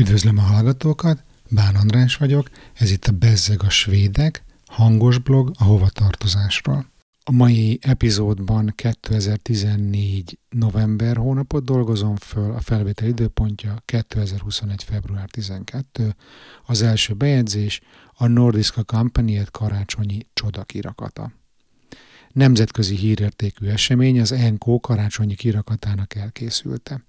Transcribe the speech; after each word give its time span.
Üdvözlöm 0.00 0.38
a 0.38 0.42
hallgatókat, 0.42 1.22
Bán 1.50 1.74
András 1.74 2.16
vagyok, 2.16 2.50
ez 2.74 2.90
itt 2.90 3.06
a 3.06 3.12
Bezzeg 3.12 3.62
a 3.62 3.70
Svédek, 3.70 4.44
hangos 4.66 5.18
blog 5.18 5.52
a 5.58 5.64
hovatartozásról. 5.64 6.86
A 7.24 7.32
mai 7.32 7.78
epizódban 7.82 8.72
2014. 8.74 10.38
november 10.50 11.16
hónapot 11.16 11.64
dolgozom 11.64 12.16
föl, 12.16 12.52
a 12.52 12.60
felvétel 12.60 13.08
időpontja 13.08 13.82
2021. 13.84 14.84
február 14.84 15.30
12. 15.30 16.14
Az 16.66 16.82
első 16.82 17.14
bejegyzés 17.14 17.80
a 18.14 18.26
Nordiska 18.26 18.84
Company 18.84 19.44
karácsonyi 19.50 20.26
csodakirakata. 20.32 21.32
Nemzetközi 22.32 22.96
hírértékű 22.96 23.66
esemény 23.66 24.20
az 24.20 24.32
ENKO 24.32 24.80
karácsonyi 24.80 25.34
kirakatának 25.34 26.14
elkészülte. 26.14 27.08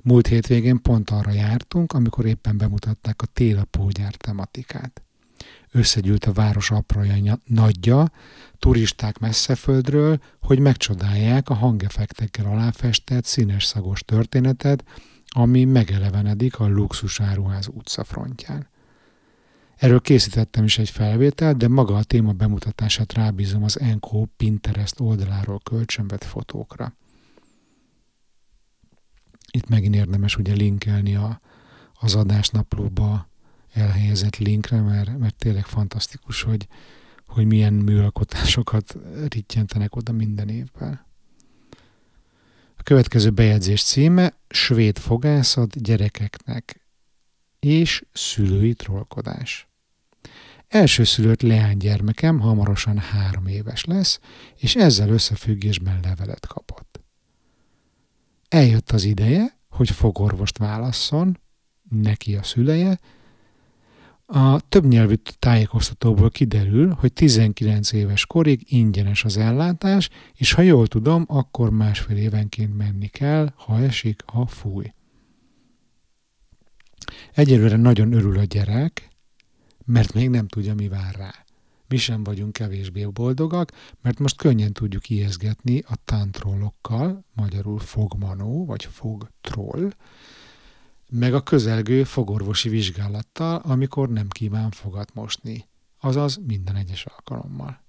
Múlt 0.00 0.26
hétvégén 0.26 0.82
pont 0.82 1.10
arra 1.10 1.30
jártunk, 1.30 1.92
amikor 1.92 2.24
éppen 2.24 2.56
bemutatták 2.56 3.22
a 3.22 3.26
télapógyár 3.26 4.14
tematikát. 4.14 5.00
Összegyűlt 5.70 6.24
a 6.24 6.32
város 6.32 6.70
apraja 6.70 7.38
nagyja, 7.44 8.10
turisták 8.58 9.18
messzeföldről, 9.18 10.18
hogy 10.40 10.58
megcsodálják 10.58 11.48
a 11.48 11.54
hangefektekkel 11.54 12.46
aláfestett 12.46 13.24
színes 13.24 13.64
szagos 13.64 14.02
történetet, 14.04 14.84
ami 15.26 15.64
megelevenedik 15.64 16.58
a 16.58 16.68
luxusáruház 16.68 17.68
utcafrontján. 17.68 18.68
Erről 19.76 20.00
készítettem 20.00 20.64
is 20.64 20.78
egy 20.78 20.90
felvételt, 20.90 21.56
de 21.56 21.68
maga 21.68 21.96
a 21.96 22.02
téma 22.02 22.32
bemutatását 22.32 23.12
rábízom 23.12 23.62
az 23.62 23.80
Enco 23.80 24.24
Pinterest 24.36 25.00
oldaláról 25.00 25.60
kölcsönvett 25.64 26.24
fotókra. 26.24 26.96
Itt 29.56 29.68
megint 29.68 29.94
érdemes 29.94 30.36
ugye 30.36 30.54
linkelni 30.54 31.14
a, 31.14 31.40
az 32.00 32.14
adásnaplóba 32.14 33.28
elhelyezett 33.72 34.36
linkre, 34.36 34.80
mert, 34.80 35.18
mert 35.18 35.36
tényleg 35.36 35.64
fantasztikus, 35.66 36.42
hogy, 36.42 36.66
hogy 37.26 37.46
milyen 37.46 37.72
műalkotásokat 37.72 38.96
rittyentenek 39.28 39.96
oda 39.96 40.12
minden 40.12 40.48
évben. 40.48 41.06
A 42.76 42.82
következő 42.82 43.30
bejegyzés 43.30 43.82
címe 43.82 44.34
Svéd 44.48 44.98
fogászat 44.98 45.82
gyerekeknek 45.82 46.80
és 47.58 48.04
szülői 48.12 48.74
trollkodás. 48.74 49.68
Elsőszülött 50.68 51.42
leánygyermekem 51.42 52.40
hamarosan 52.40 52.98
három 52.98 53.46
éves 53.46 53.84
lesz, 53.84 54.20
és 54.56 54.74
ezzel 54.74 55.08
összefüggésben 55.08 56.00
levelet 56.02 56.46
kapott. 56.46 56.85
Eljött 58.48 58.90
az 58.90 59.04
ideje, 59.04 59.58
hogy 59.68 59.90
fogorvost 59.90 60.58
válasszon, 60.58 61.38
neki 61.88 62.34
a 62.34 62.42
szüleje. 62.42 62.98
A 64.26 64.60
többnyelvű 64.60 65.14
tájékoztatóból 65.38 66.30
kiderül, 66.30 66.92
hogy 66.92 67.12
19 67.12 67.92
éves 67.92 68.26
korig 68.26 68.72
ingyenes 68.72 69.24
az 69.24 69.36
ellátás, 69.36 70.08
és 70.34 70.52
ha 70.52 70.62
jól 70.62 70.86
tudom, 70.86 71.24
akkor 71.28 71.70
másfél 71.70 72.16
évenként 72.16 72.76
menni 72.76 73.06
kell, 73.06 73.52
ha 73.56 73.80
esik, 73.80 74.22
ha 74.26 74.46
fúj. 74.46 74.92
Egyelőre 77.34 77.76
nagyon 77.76 78.12
örül 78.12 78.38
a 78.38 78.44
gyerek, 78.44 79.08
mert 79.84 80.12
még 80.12 80.30
nem 80.30 80.46
tudja, 80.46 80.74
mi 80.74 80.88
vár 80.88 81.14
rá. 81.14 81.45
Mi 81.88 81.96
sem 81.96 82.24
vagyunk 82.24 82.52
kevésbé 82.52 83.04
boldogak, 83.04 83.72
mert 84.02 84.18
most 84.18 84.36
könnyen 84.36 84.72
tudjuk 84.72 85.08
ijeszgetni 85.08 85.82
a 85.86 85.96
tántrollokkal, 86.04 87.24
magyarul 87.34 87.78
fogmanó 87.78 88.64
vagy 88.64 88.84
fogtroll, 88.84 89.90
meg 91.10 91.34
a 91.34 91.42
közelgő 91.42 92.04
fogorvosi 92.04 92.68
vizsgálattal, 92.68 93.56
amikor 93.64 94.08
nem 94.08 94.28
kíván 94.28 94.70
fogat 94.70 95.14
mosni, 95.14 95.68
azaz 96.00 96.40
minden 96.46 96.76
egyes 96.76 97.04
alkalommal. 97.04 97.84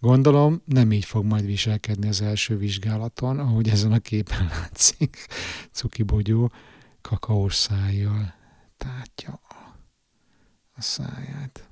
Gondolom, 0.00 0.62
nem 0.64 0.92
így 0.92 1.04
fog 1.04 1.24
majd 1.24 1.44
viselkedni 1.44 2.08
az 2.08 2.20
első 2.20 2.56
vizsgálaton, 2.56 3.38
ahogy 3.38 3.68
ezen 3.68 3.92
a 3.92 3.98
képen 3.98 4.46
látszik. 4.60 5.26
Cuki 5.72 6.02
bogyó 6.02 6.52
kakaós 7.00 7.54
szájjal 7.54 8.34
tátja 8.76 9.40
a, 9.48 10.80
száját. 10.80 11.67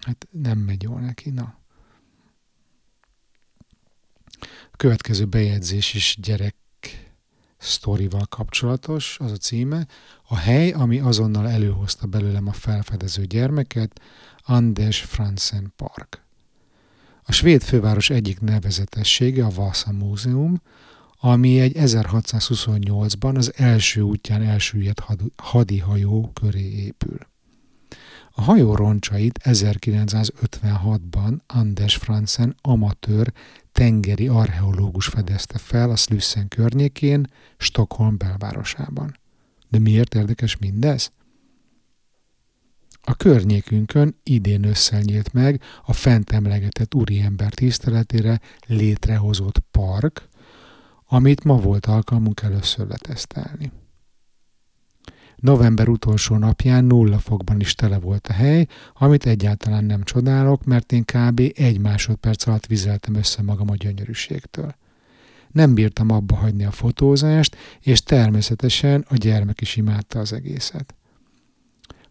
Hát 0.00 0.28
nem 0.30 0.58
megy 0.58 0.82
jól 0.82 1.00
neki, 1.00 1.30
na. 1.30 1.56
A 4.72 4.76
következő 4.76 5.24
bejegyzés 5.24 5.94
is 5.94 6.18
gyerek 6.20 6.54
sztorival 7.58 8.26
kapcsolatos, 8.28 9.16
az 9.20 9.32
a 9.32 9.36
címe. 9.36 9.86
A 10.28 10.36
hely, 10.36 10.70
ami 10.70 10.98
azonnal 10.98 11.48
előhozta 11.48 12.06
belőlem 12.06 12.46
a 12.46 12.52
felfedező 12.52 13.24
gyermeket, 13.24 14.00
Anders 14.38 15.00
Fransen 15.00 15.72
Park. 15.76 16.22
A 17.22 17.32
svéd 17.32 17.62
főváros 17.62 18.10
egyik 18.10 18.40
nevezetessége 18.40 19.44
a 19.44 19.50
Vasa 19.50 19.92
Múzeum, 19.92 20.62
ami 21.20 21.60
egy 21.60 21.72
1628-ban 21.76 23.36
az 23.36 23.52
első 23.56 24.00
útján 24.00 24.42
elsüllyedt 24.42 25.02
hadihajó 25.36 26.30
köré 26.34 26.68
épül. 26.68 27.18
A 28.38 28.42
hajó 28.42 28.74
roncsait 28.74 29.40
1956-ban 29.44 31.38
Anders 31.46 31.96
Fransen 31.96 32.56
amatőr 32.60 33.32
tengeri 33.72 34.28
archeológus 34.28 35.06
fedezte 35.06 35.58
fel 35.58 35.90
a 35.90 35.96
Slussen 35.96 36.48
környékén, 36.48 37.26
Stockholm 37.56 38.16
belvárosában. 38.16 39.16
De 39.68 39.78
miért 39.78 40.14
érdekes 40.14 40.56
mindez? 40.56 41.10
A 43.02 43.14
környékünkön 43.14 44.16
idén 44.22 44.64
összenyílt 44.64 45.32
meg 45.32 45.62
a 45.84 45.92
fent 45.92 46.30
emlegetett 46.30 46.94
úriember 46.94 47.54
tiszteletére 47.54 48.40
létrehozott 48.66 49.58
park, 49.70 50.28
amit 51.06 51.44
ma 51.44 51.56
volt 51.56 51.86
alkalmunk 51.86 52.42
először 52.42 52.86
letesztelni. 52.86 53.72
November 55.40 55.88
utolsó 55.88 56.36
napján 56.36 56.84
nulla 56.84 57.18
fokban 57.18 57.60
is 57.60 57.74
tele 57.74 57.98
volt 57.98 58.26
a 58.26 58.32
hely, 58.32 58.66
amit 58.94 59.26
egyáltalán 59.26 59.84
nem 59.84 60.02
csodálok, 60.02 60.64
mert 60.64 60.92
én 60.92 61.04
kb. 61.04 61.52
egy 61.54 61.80
másodperc 61.80 62.46
alatt 62.46 62.66
vizeltem 62.66 63.14
össze 63.14 63.42
magam 63.42 63.70
a 63.70 63.74
gyönyörűségtől. 63.74 64.74
Nem 65.52 65.74
bírtam 65.74 66.10
abba 66.10 66.36
hagyni 66.36 66.64
a 66.64 66.70
fotózást, 66.70 67.56
és 67.80 68.02
természetesen 68.02 69.04
a 69.08 69.16
gyermek 69.16 69.60
is 69.60 69.76
imádta 69.76 70.18
az 70.18 70.32
egészet. 70.32 70.94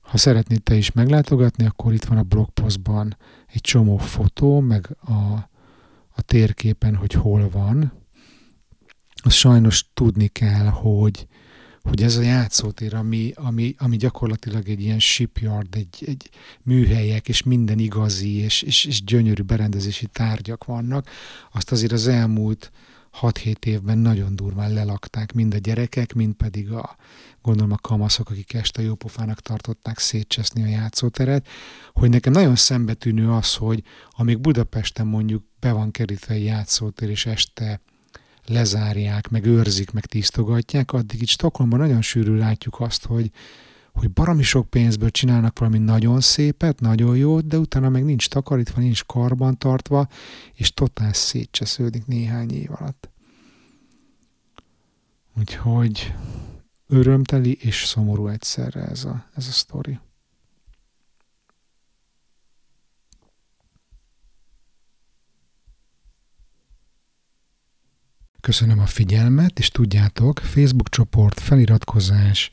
Ha 0.02 0.18
szeretnéd 0.18 0.64
te 0.64 0.76
is 0.76 0.92
meglátogatni, 0.92 1.66
akkor 1.66 1.94
itt 1.94 2.06
van 2.06 2.18
a 2.18 2.24
blogpostban 2.24 3.18
egy 3.48 3.62
csomó 3.62 3.98
fotó, 3.98 4.60
meg 4.60 4.98
a, 5.00 5.14
a 6.10 6.22
térképen, 6.22 6.96
hogy 6.96 7.14
hol 7.14 7.50
van. 7.50 7.94
Azt 9.16 9.36
sajnos 9.36 9.90
tudni 9.94 10.28
kell, 10.28 10.66
hogy 10.66 11.28
hogy 11.88 12.04
ez 12.04 12.16
a 12.16 12.22
játszótér, 12.22 12.94
ami, 12.94 13.32
ami, 13.36 13.76
ami 13.78 13.98
gyakorlatilag 13.98 14.70
egy 14.70 14.82
ilyen 14.82 15.00
shipyard, 15.00 15.76
egy, 15.76 16.04
egy 16.06 16.30
műhelyek, 16.64 17.28
és 17.28 17.44
minden 17.44 17.80
igazi, 17.80 18.36
és, 18.36 18.62
és, 18.62 18.86
és 18.86 19.04
gyönyörű 19.04 19.42
berendezési 19.42 20.08
tárgyak 20.08 20.66
vannak, 20.66 21.10
azt 21.52 21.72
azért 21.72 21.92
az 21.92 22.08
elmúlt 22.08 22.72
6-7 23.22 23.66
évben 23.66 23.98
nagyon 23.98 24.36
durván 24.36 24.74
lelakták 24.74 25.34
mind 25.34 25.54
a 25.54 25.58
gyerekek, 25.58 26.14
mind 26.14 26.34
pedig 26.34 26.72
a, 26.72 26.96
gondolom 27.42 27.72
a 27.72 27.78
kamaszok, 27.78 28.30
akik 28.30 28.54
este 28.54 28.82
jópofának 28.82 29.40
tartották 29.40 29.98
szétcseszni 29.98 30.64
a 30.64 30.68
játszóteret, 30.68 31.48
hogy 31.94 32.10
nekem 32.10 32.34
nagyon 32.34 32.56
szembetűnő 32.56 33.32
az, 33.32 33.56
hogy 33.56 33.84
amíg 34.10 34.40
Budapesten 34.40 35.08
mondjuk 35.08 35.44
be 35.60 35.72
van 35.72 35.92
kerítve 35.92 36.34
egy 36.34 36.44
játszótér, 36.44 37.10
és 37.10 37.26
este 37.26 37.82
lezárják, 38.50 39.30
meg 39.30 39.46
őrzik, 39.46 39.92
meg 39.92 40.06
tisztogatják, 40.06 40.92
addig 40.92 41.22
itt 41.22 41.28
Stockholmban 41.28 41.80
nagyon 41.80 42.02
sűrű 42.02 42.36
látjuk 42.36 42.80
azt, 42.80 43.06
hogy, 43.06 43.32
hogy 43.94 44.12
baromi 44.12 44.44
sok 44.44 44.70
pénzből 44.70 45.10
csinálnak 45.10 45.60
valami 45.60 45.78
nagyon 45.78 46.22
szépet, 46.22 46.80
nagyon 46.80 47.18
jót, 47.18 47.48
de 47.48 47.58
utána 47.58 47.90
meg 47.90 48.06
nincs 48.06 48.30
takarítva, 48.30 48.82
nincs 48.82 49.06
karban 49.06 49.58
tartva, 49.58 50.08
és 50.54 50.74
totál 50.74 51.14
szétcsesződik 51.14 52.06
néhány 52.06 52.52
év 52.52 52.70
alatt. 52.72 53.10
Úgyhogy 55.40 56.14
örömteli 56.88 57.58
és 57.62 57.86
szomorú 57.86 58.28
egyszerre 58.28 58.82
ez 58.82 59.06
a, 59.06 59.26
ez 59.36 59.48
a 59.48 59.52
sztori. 59.52 60.00
Köszönöm 68.48 68.80
a 68.80 68.86
figyelmet, 68.86 69.60
és 69.60 69.70
tudjátok, 69.70 70.40
Facebook 70.40 70.90
csoport, 70.90 71.40
feliratkozás, 71.40 72.52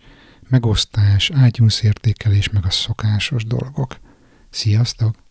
megosztás, 0.48 1.30
iTunes 1.46 1.82
értékelés, 1.82 2.50
meg 2.50 2.64
a 2.64 2.70
szokásos 2.70 3.44
dolgok. 3.44 3.96
Sziasztok! 4.50 5.23